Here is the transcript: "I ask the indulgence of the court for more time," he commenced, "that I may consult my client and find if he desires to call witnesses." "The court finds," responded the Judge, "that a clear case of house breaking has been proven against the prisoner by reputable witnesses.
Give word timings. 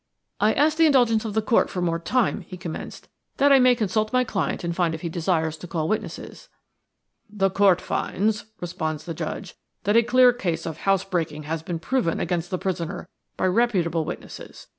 "I 0.39 0.53
ask 0.53 0.77
the 0.79 0.87
indulgence 0.87 1.25
of 1.25 1.35
the 1.35 1.43
court 1.43 1.69
for 1.69 1.79
more 1.79 1.99
time," 1.99 2.41
he 2.41 2.57
commenced, 2.57 3.07
"that 3.37 3.51
I 3.51 3.59
may 3.59 3.75
consult 3.75 4.11
my 4.11 4.23
client 4.23 4.63
and 4.63 4.75
find 4.75 4.95
if 4.95 5.01
he 5.01 5.09
desires 5.09 5.57
to 5.57 5.67
call 5.67 5.87
witnesses." 5.87 6.49
"The 7.29 7.51
court 7.51 7.79
finds," 7.79 8.45
responded 8.59 9.05
the 9.05 9.13
Judge, 9.13 9.53
"that 9.83 9.95
a 9.95 10.01
clear 10.01 10.33
case 10.33 10.65
of 10.65 10.77
house 10.77 11.03
breaking 11.03 11.43
has 11.43 11.61
been 11.61 11.77
proven 11.77 12.19
against 12.19 12.49
the 12.49 12.57
prisoner 12.57 13.09
by 13.37 13.45
reputable 13.45 14.03
witnesses. 14.03 14.65